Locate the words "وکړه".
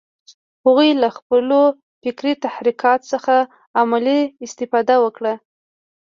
5.03-5.33